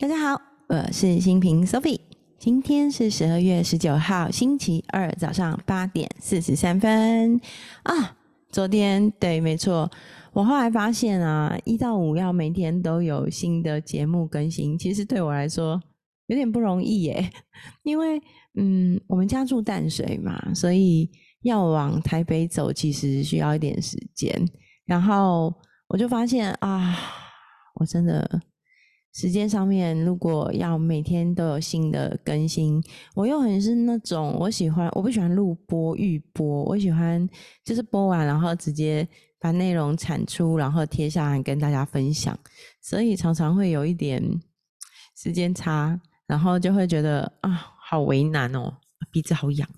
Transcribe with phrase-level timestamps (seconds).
[0.00, 2.00] 大家好，我是新平 Sophie。
[2.38, 7.38] 今天是十二月十九号，星期二早上八点四十三分
[7.82, 8.16] 啊。
[8.48, 9.90] 昨天对，没错，
[10.32, 15.78] 我后来发现啊，一到五要每天都有新的节目更新，其实对我来说
[16.28, 17.30] 有点不容易耶。
[17.84, 18.18] 因为
[18.54, 21.10] 嗯，我们家住淡水嘛，所以
[21.42, 24.48] 要往台北走，其实需要一点时间。
[24.86, 25.54] 然后
[25.88, 26.96] 我就发现啊，
[27.74, 28.40] 我真的。
[29.12, 32.80] 时间上面，如果要每天都有新的更新，
[33.14, 37.28] 我又很是那种我喜欢，我不喜欢录播预播，我喜欢
[37.64, 39.06] 就是播完然后直接
[39.40, 42.38] 把内容产出，然后贴下来跟大家分享，
[42.80, 44.22] 所以常常会有一点
[45.16, 47.50] 时间差，然后就会觉得啊，
[47.82, 48.72] 好为难哦，
[49.10, 49.68] 鼻子好痒，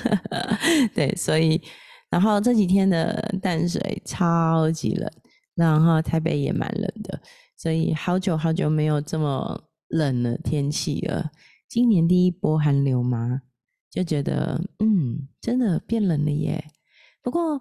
[0.94, 1.60] 对，所以
[2.08, 5.10] 然后这几天的淡水超级冷，
[5.54, 7.20] 然后台北也蛮冷的。
[7.64, 9.58] 所以好久好久没有这么
[9.88, 11.32] 冷的天气了。
[11.66, 13.40] 今年第一波寒流嘛，
[13.90, 16.62] 就觉得嗯，真的变冷了耶。
[17.22, 17.58] 不过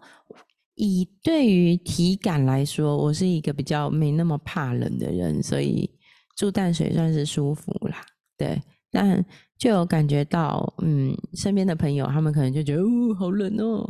[0.76, 5.90] 以对于体感来说，我是一个比较没那么怕冷的人，所以
[6.36, 8.06] 住淡水算是舒服啦。
[8.38, 9.26] 对，但
[9.58, 13.90] 就有感觉到，嗯，身边的朋友他们可能就觉得哦，好冷哦。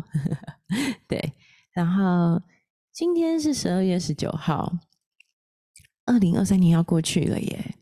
[1.09, 1.33] 对，
[1.71, 2.39] 然后
[2.91, 4.71] 今天是十二月十九号。
[6.05, 7.75] 二零二三年要过去了耶，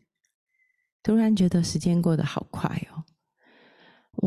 [1.02, 3.02] 突然觉得时间过得好快哦！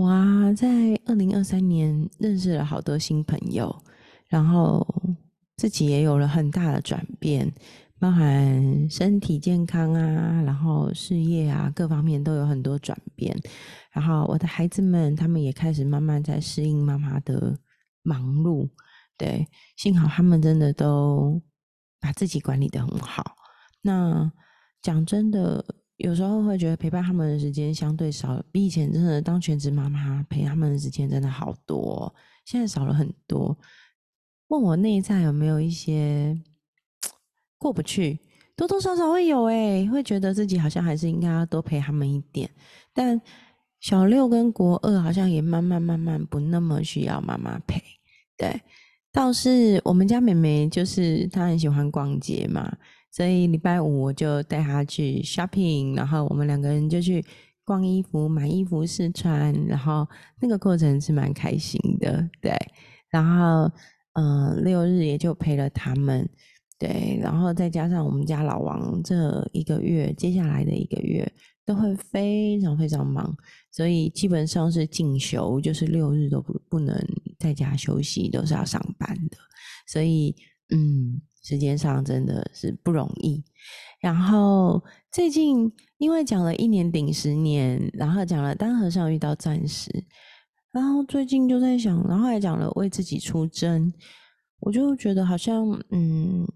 [0.01, 3.83] 哇，在二零二三年认识了好多新朋友，
[4.27, 4.85] 然后
[5.57, 7.49] 自己也有了很大的转变，
[7.99, 13.33] 包含身体健康啊，然后事业啊，各方面都有很多转变。
[13.91, 17.57] 然后我的孩子们，他们也开始慢慢在适应妈妈的
[18.01, 18.67] 忙碌。
[19.17, 21.41] 对，幸好他们真的都
[22.01, 23.23] 把自己管理的很好。
[23.85, 24.31] 那
[24.81, 25.63] 讲真的，
[25.97, 32.11] 有时候会觉得陪伴他们的时间相对少，比以前真的当全职妈妈陪他们的时间真的好多，
[32.45, 33.55] 现在少了很多。
[34.47, 36.35] 问我内在有没有一些
[37.59, 38.19] 过不去，
[38.55, 42.49] 多多少少会有诶，会觉得自己好像还是应该要多陪他们一点。
[42.91, 43.21] 但
[43.79, 47.79] 小六跟国二好像也慢慢慢慢不那么需要妈妈陪。
[48.35, 48.59] 对，
[49.11, 52.75] 倒是我们家妹妹就是她很喜欢逛街嘛。
[53.15, 57.23] 所以礼拜五我就带他去 shopping，然后我们两个人就去
[57.63, 60.05] 逛衣服、买衣服试穿，然后
[60.41, 62.51] 那个过程是蛮开心的，对。
[63.09, 63.71] 然后，
[64.15, 66.27] 嗯，六日也就陪了他们，
[66.77, 67.17] 对。
[67.21, 71.25] 然后再加上我们家老王这一个月，接下来的一个月
[71.65, 73.33] 都会非常非常忙，
[73.71, 76.93] 所以基本上是进修，就是六日都不不能
[77.39, 79.37] 在家休息，都是要上班的。
[79.87, 80.35] 所以，
[80.75, 81.21] 嗯。
[81.45, 83.43] 时间上真的是不容易，
[83.99, 89.91] 然后最近因为讲了一年顶十年，然后讲了当和尚遇到钻石，
[90.71, 93.93] 然后最近就在想，然后还讲了为自己出征，
[94.59, 96.47] 我就觉得好像嗯，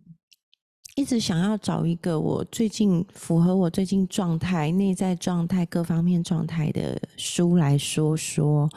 [0.96, 8.68] 一直想要找一个我最近符合我最近状态、内在状态各方面状态的书来说说，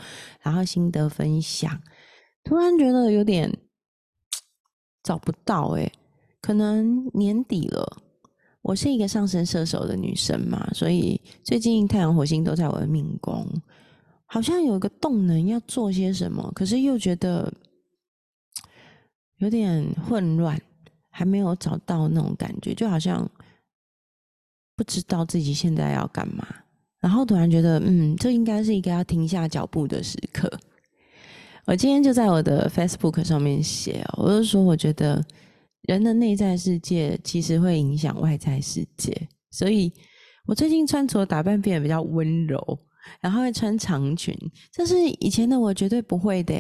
[0.43, 1.81] 然后心得分享，
[2.45, 3.51] 突然觉得有点
[5.03, 5.91] 找不到哎。
[6.43, 8.03] 可能年底了，
[8.63, 13.47] 我是一个上升射手的女生嘛，所以最近太阳、火星都在我的命宫，
[14.27, 17.51] 好像有一个动能要做些什么，可是又觉得
[19.37, 20.61] 有点混乱，
[21.11, 23.31] 还没有找到那种感觉，就好像
[24.75, 26.45] 不知道自己现在要干嘛，
[26.99, 30.51] 然后突然觉得，嗯，这应该是一个要停下脚步的时刻。
[31.67, 35.25] 我今天就在我的 Facebook 上面写，我就说，我觉得。
[35.83, 39.93] 人的内在世界其实会影响外在世界，所以
[40.47, 42.79] 我最近穿着打扮变得比较温柔，
[43.21, 44.37] 然后会穿长裙，
[44.71, 46.55] 这是以前的我绝对不会的。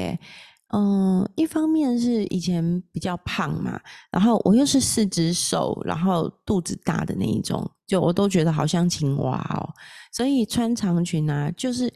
[0.74, 3.78] 嗯，一方面是以前比较胖嘛，
[4.10, 9.68] 然后我又是四肢瘦，然后肚子大的那一种，就我都觉得好像青蛙哦，
[10.12, 11.92] 所以穿长裙啊，就是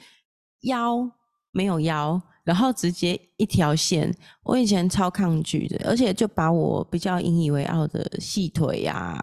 [0.61, 1.11] 腰
[1.53, 2.21] 没有腰。
[2.47, 9.21] 然后直接一条线，我以前超抗拒的，而且就把我比较引以为傲的细腿呀、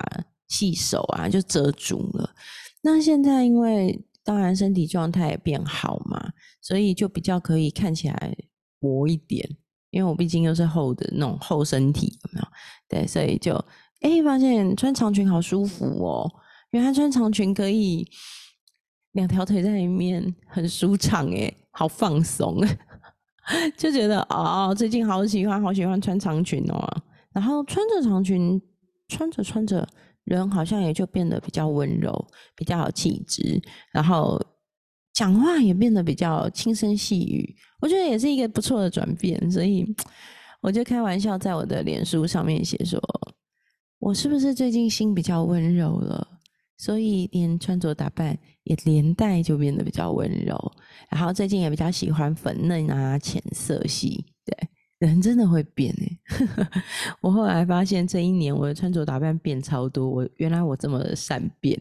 [0.49, 2.29] 细手啊就遮住了。
[2.81, 8.35] 那现在因为当然身体状态也变好嘛，所以就比较可以看起来
[8.77, 9.49] 薄一点。
[9.89, 12.47] 因为我毕竟又是厚的那种厚身体，有没有？
[12.89, 13.53] 对，所以就
[14.01, 16.29] 哎发现穿长裙好舒服哦，
[16.71, 18.05] 原来穿长裙可以
[19.11, 22.59] 两条腿在里面很舒畅，哎，好放松。
[23.77, 27.03] 就觉得哦，最近好喜欢，好喜欢穿长裙哦。
[27.33, 28.61] 然后穿着长裙，
[29.07, 29.87] 穿着穿着，
[30.23, 33.61] 人好像也就变得比较温柔，比较有气质，
[33.91, 34.39] 然后
[35.13, 37.55] 讲话也变得比较轻声细语。
[37.81, 39.85] 我觉得也是一个不错的转变，所以
[40.61, 43.01] 我就开玩笑在我的脸书上面写说
[43.99, 46.32] ：“我是不是最近心比较温柔了？
[46.83, 50.59] 所以连穿着打扮也连带就变得比较温柔。
[51.09, 54.53] 然后最近也比较喜欢粉嫩啊、浅色系，对。”
[54.99, 56.19] 人真的会变哎！
[57.19, 61.77] 我后来发现这一年我的穿着打扮变超多，我原来我这么善变。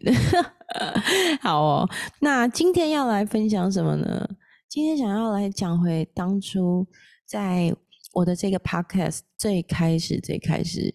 [1.41, 1.89] 好哦，
[2.21, 4.29] 那今天要来分享什么呢？
[4.69, 6.85] 今天想要来讲回当初
[7.25, 7.73] 在
[8.13, 10.93] 我的这个 podcast 最开始、最开始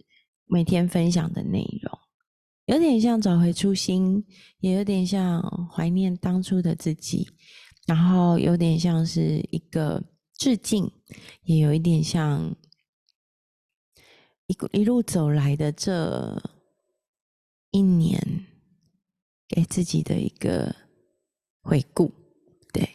[0.48, 1.97] 每天分享的内容，
[2.68, 4.24] 有点像找回初心，
[4.60, 5.42] 也有点像
[5.74, 7.28] 怀念当初的自己，
[7.86, 10.02] 然后有点像是一个。
[10.40, 10.92] 致敬，
[11.46, 12.56] 也有一点像
[14.46, 16.40] 一一路走来的这
[17.72, 18.46] 一年，
[19.48, 20.76] 给自己的一个
[21.64, 22.12] 回顾。
[22.72, 22.88] 对，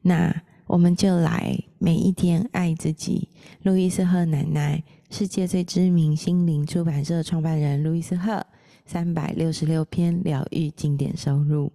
[0.00, 3.28] 那我们就来每一天爱自己。
[3.62, 8.44] 路易斯赫奶奶，世界最知名心灵出版社创办人路易斯赫，
[8.88, 11.72] 三百六十六篇疗愈经典收入。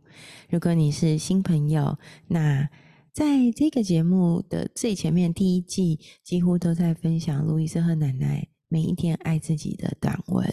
[0.50, 2.68] 如果你是新朋友，那。
[3.14, 10.50] 在这个节目的最前面，第一季几乎都在分享路易斯和奶奶每一天爱自己的短文。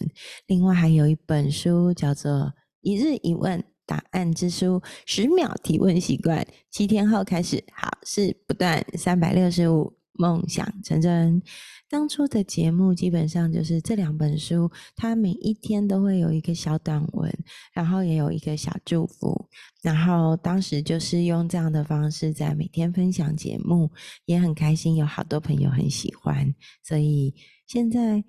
[0.47, 2.33] 另外还有一本书叫做
[2.83, 11.43] 《一日一问答案之书》，十秒提问习惯，七天后开始好事不断，三百六十五梦想成真。
[11.89, 17.33] 当初的节目基本上就是这两本书，它每一天都会有一个小短文，
[17.73, 19.49] 然后也有一个小祝福，
[19.83, 23.91] 然后当时就是用这样的方式在每天分享节目，
[24.27, 27.35] 也很开心，有好多朋友很喜欢，所以
[27.67, 28.23] 现在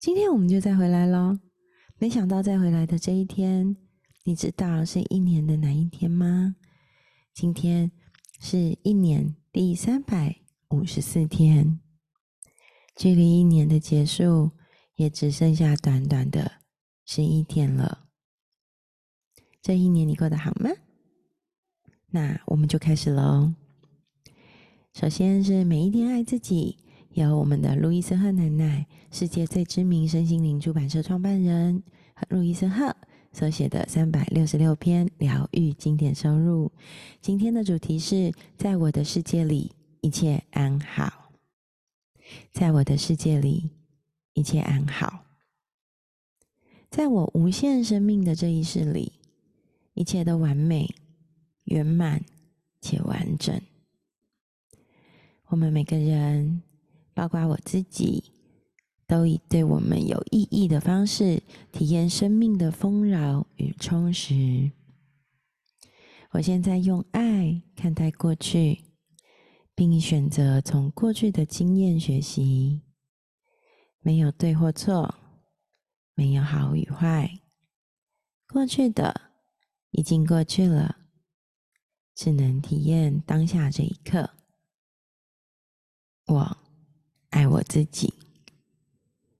[0.00, 1.38] 今天我们就再回来喽。
[1.98, 3.76] 没想到再回来的这一天，
[4.24, 6.56] 你知道是一年的哪一天吗？
[7.32, 7.92] 今天
[8.40, 10.40] 是一年第三百
[10.70, 11.80] 五十四天。
[12.96, 14.52] 距离一年的结束，
[14.94, 16.52] 也只剩下短短的
[17.04, 18.06] 十一天了。
[19.60, 20.70] 这一年你过得好吗？
[22.10, 23.54] 那我们就开始喽。
[24.92, 26.78] 首先是每一天爱自己，
[27.10, 31.82] 由我们的路易斯赫奶奶，世界最知名身心灵出版社创办人
[32.28, 32.94] 路易斯赫
[33.32, 36.70] 所写的三百六十六篇疗愈经典收入。
[37.20, 41.32] 今天的主题是在我的世界里，一切安好。
[42.52, 43.70] 在我的世界里，
[44.32, 45.26] 一切安好。
[46.90, 49.12] 在我无限生命的这一世里，
[49.94, 50.94] 一切都完美、
[51.64, 52.24] 圆满
[52.80, 53.60] 且完整。
[55.46, 56.62] 我们每个人，
[57.12, 58.32] 包括我自己，
[59.06, 61.42] 都以对我们有意义的方式
[61.72, 64.70] 体验生命的丰饶与充实。
[66.30, 68.89] 我现在用爱看待过去。
[69.80, 72.82] 并选择从过去的经验学习，
[74.00, 75.14] 没有对或错，
[76.12, 77.40] 没有好与坏，
[78.48, 79.32] 过去的
[79.92, 80.98] 已经过去了，
[82.14, 84.28] 只能体验当下这一刻。
[86.26, 86.58] 我
[87.30, 88.12] 爱我自己，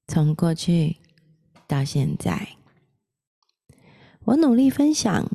[0.07, 0.97] 从过去
[1.67, 2.57] 到现在，
[4.21, 5.31] 我努力分享，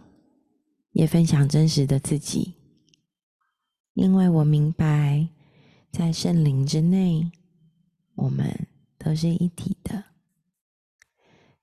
[0.94, 2.55] 也分享真实的自己。
[3.96, 5.30] 因为我明白，
[5.90, 7.32] 在圣灵之内，
[8.16, 10.04] 我们都是一体的。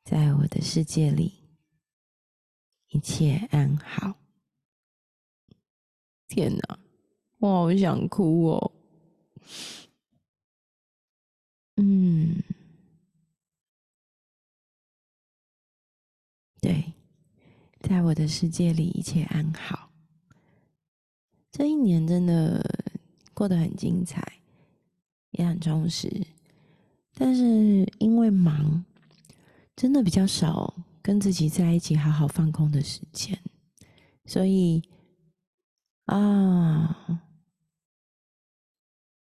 [0.03, 1.35] 在我的世界里，
[2.89, 4.17] 一切安好。
[6.27, 6.79] 天哪，
[7.37, 8.73] 我好想哭哦。
[11.77, 12.43] 嗯，
[16.63, 16.95] 对，
[17.81, 19.92] 在我的世界里，一切安好。
[21.53, 22.65] 这一年真的
[23.35, 24.41] 过得很精彩，
[25.33, 26.27] 也很充实，
[27.13, 28.83] 但是因为忙，
[29.77, 33.39] 真的比较少跟自己在一起好好放空的时间，
[34.25, 34.83] 所以
[36.07, 37.23] 啊，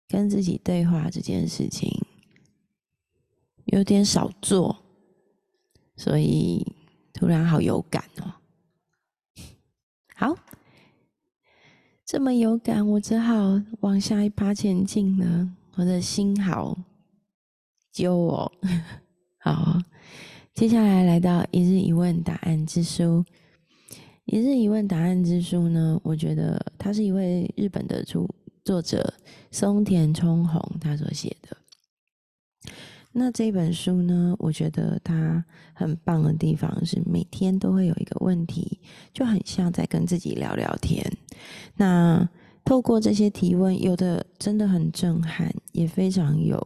[0.09, 1.89] 跟自己对话这件事情
[3.67, 4.83] 有点少做，
[5.97, 6.67] 所以
[7.13, 8.35] 突然好有感哦，
[10.17, 10.37] 好。
[12.09, 15.51] 这么有感，我只好往下一趴前进了。
[15.75, 16.75] 我的心好
[17.93, 18.51] 揪哦。
[19.37, 19.79] 好，
[20.55, 23.23] 接下来来到一日一问答案之书。
[24.25, 28.27] 一日一问答案之书呢，我觉得他是一位日本的作
[28.65, 29.13] 作者
[29.51, 31.55] 松田聪宏他所写的。
[33.11, 38.81] 那这本书呢，我觉得它很棒的地方是每天都会有一个问题，
[39.13, 41.05] 就很像在跟自己聊聊天。
[41.75, 42.29] 那
[42.65, 46.63] 透过这些提问，有的真的很震撼，也非常有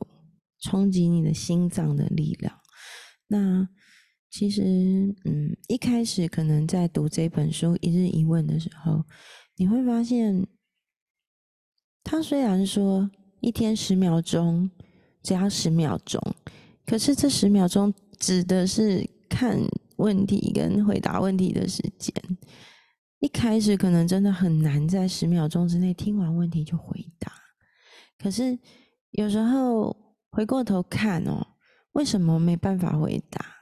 [0.61, 2.53] 冲击你的心脏的力量。
[3.29, 3.67] 那
[4.29, 9.05] 其实，嗯，一开始可能在读这本书《一日一问》的时候，
[9.57, 10.47] 你会发现，
[12.03, 13.09] 他虽然说
[13.41, 14.69] 一天十秒钟。
[15.23, 16.21] 只要十秒钟，
[16.85, 19.59] 可是这十秒钟指的是看
[19.97, 22.15] 问题跟回答问题的时间。
[23.21, 27.33] 一开始可能真的很难在十秒钟之内听完问题就回答，
[28.19, 28.59] 可是
[29.13, 29.97] 有时候
[30.31, 31.47] 回过头看哦，
[31.93, 33.61] 为什么没办法回答？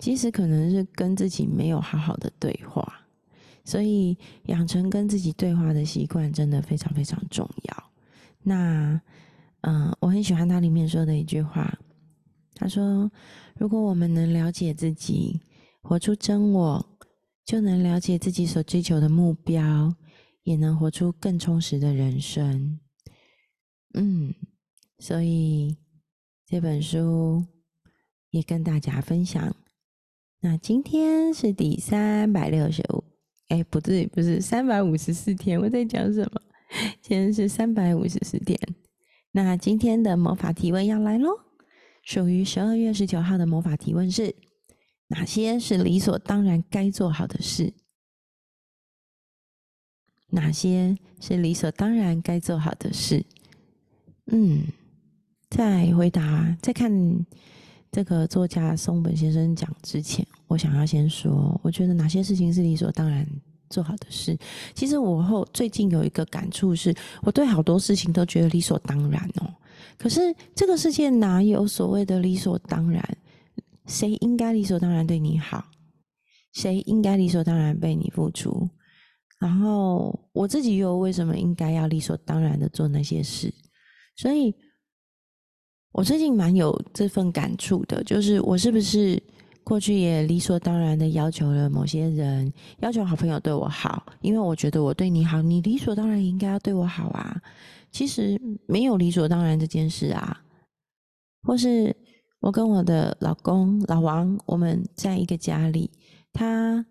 [0.00, 3.06] 其实可能是跟自己没有好好的对话，
[3.64, 7.87] 所以养成跟自己对话的习惯真的非常非常重要。
[8.48, 9.00] 那，
[9.60, 11.78] 嗯，我很喜欢他里面说的一句话。
[12.54, 13.08] 他说
[13.54, 15.40] ：“如果我们能了解自己，
[15.80, 16.98] 活出真我，
[17.44, 19.94] 就能了解自己所追求的目标，
[20.42, 22.80] 也能活出更充实的人生。”
[23.94, 24.34] 嗯，
[24.98, 25.76] 所以
[26.46, 27.44] 这本书
[28.30, 29.54] 也跟大家分享。
[30.40, 33.04] 那今天是第三百六十五，
[33.48, 36.40] 哎，不对，不是三百五十四天，我在讲什么？
[37.00, 38.58] 今天是三百五十四天，
[39.32, 41.30] 那今天的魔法提问要来喽！
[42.02, 44.34] 属于十二月十九号的魔法提问是：
[45.08, 47.72] 哪些是理所当然该做好的事？
[50.30, 53.24] 哪些是理所当然该做好的事？
[54.26, 54.66] 嗯，
[55.48, 56.92] 在回答、在看
[57.90, 63.26] 这个作家松本先生讲之前，我想要先说，我觉得哪些事情是理所当然。
[63.68, 64.36] 做好的事，
[64.74, 69.54] 其实我后最近有一个感触是，我对好多事情都觉得理所当然哦。
[69.96, 73.02] 可是这个世界哪有所谓的理所当然？
[73.86, 75.64] 谁应该理所当然对你好？
[76.52, 78.68] 谁应该理所当然被你付出？
[79.38, 83.52] 然后我自己又为什么应该要理所当然的做那些事？
[84.16, 84.54] 所以，
[85.92, 89.22] 我最近蛮有这份感触的，就是我是不是？
[89.68, 97.38] 过去也理所当然的要求了某些人，要求好朋友对我好，因为我觉得我对你好，你理所当然应该要对我好啊。
[97.90, 100.40] 其实没有理所当然这件事啊。
[101.42, 101.94] 或是
[102.40, 105.90] 我跟我的老公老王，我们在一个家里，
[106.32, 106.86] 他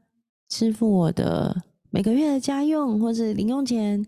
[0.47, 4.05] 支付我的每个月的家用或是零用钱，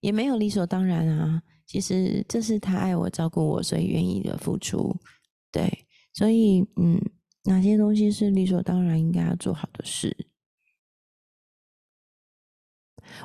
[0.00, 1.42] 也没有理所当然啊。
[1.66, 4.94] 其实这是他爱我、照顾我，所以愿意的付出。
[5.50, 7.00] 对，所以嗯。
[7.44, 10.16] 哪些东西是理所当然应该要做好的事？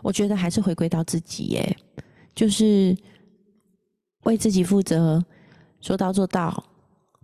[0.02, 1.78] 我觉得还是回归到自己耶，
[2.36, 2.98] 就是
[4.24, 5.24] 为自己负责，
[5.80, 6.64] 说到做到，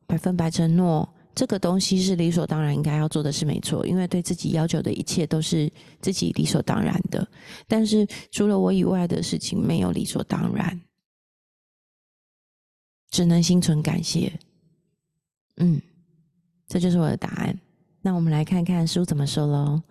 [0.06, 1.08] 百分百承诺。
[1.36, 3.88] 这个东西是理所当然应该要做的事，没错。
[3.88, 5.68] 因为对自己要求的一切都是
[6.00, 7.28] 自己理所当然的。
[7.68, 10.80] 但是除了我以外的事情，没有理所当然，
[13.10, 14.32] 只能心存感谢。
[15.58, 15.82] 嗯。
[16.68, 17.58] 这就是我的答案。
[18.02, 19.82] 那我们来看看书怎么说喽。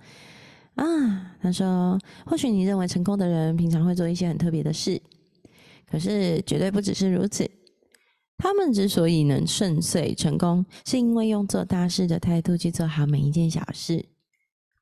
[0.74, 5.00] 啊，他说：“或许你认为成功的人平常会做一些很特别的事，
[5.86, 7.50] 可是绝对不只是如此。
[8.38, 14.04] 他们之所以能顺遂成功，是因为用做大事的态度去做好每一件小事，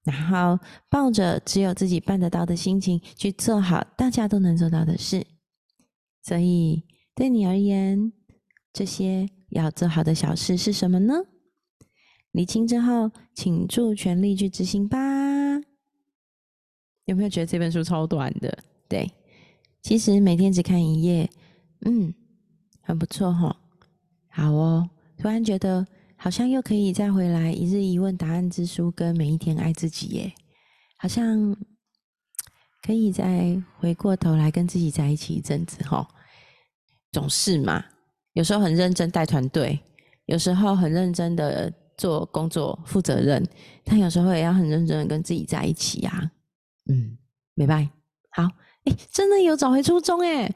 [0.05, 5.27] 然后抱着只有自己办得到的心情去做好大家都能做到的事。
[6.23, 6.85] 所以，
[7.17, 8.13] 对你而言，
[8.73, 11.15] 这些要做好的小事是什么呢？”
[12.33, 14.99] 理清之后，请助全力去执行吧。
[17.07, 18.57] 有没有觉得这本书超短的？
[18.89, 19.11] 对，
[19.83, 21.29] 其实每天只看一页，
[21.85, 22.15] 嗯，
[22.83, 23.57] 很不错哈。
[24.29, 25.85] 好哦，突然觉得
[26.15, 30.33] 好像又可以再回来一日一问答案之书，跟每一天爱自己耶，
[30.99, 31.57] 好像
[32.81, 36.07] 可以再回过头来跟自己在一起一阵子哈。
[37.11, 37.85] 总是嘛，
[38.35, 39.81] 有时候很认真带团队，
[40.27, 41.73] 有时候很认真的。
[42.01, 43.47] 做工作负责任，
[43.85, 46.31] 但有时候也要很认真的跟自己在一起呀。
[46.91, 47.19] 嗯，
[47.55, 47.87] 明白。
[48.31, 48.45] 好，
[48.85, 50.51] 哎，真的有找回初衷哎！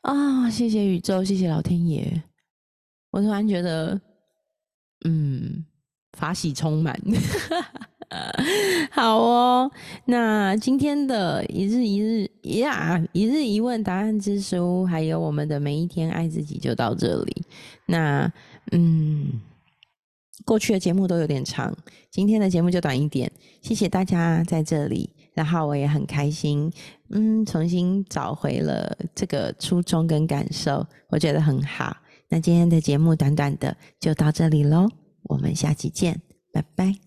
[0.00, 2.20] 啊，谢谢宇宙，谢谢老天爷。
[3.12, 4.00] 我突然觉得，
[5.04, 5.64] 嗯，
[6.18, 7.00] 法喜充满。
[8.90, 9.70] 好哦，
[10.06, 12.28] 那今天的一日一日
[12.60, 17.44] 呀，一日一问答案之书，还有我们的每一天爱自己，就到这里。
[17.86, 18.32] 那，
[18.72, 19.40] 嗯。
[20.44, 21.76] 过去的节目都有点长，
[22.10, 23.30] 今天的节目就短一点。
[23.62, 26.70] 谢谢大家在这里然后我也很开心，
[27.10, 31.96] 嗯，重新找回了这个初衷跟感受，我觉得很好。
[32.28, 34.88] 那今天的节目短短的就到这里喽，
[35.24, 36.20] 我们下期见，
[36.52, 37.05] 拜拜。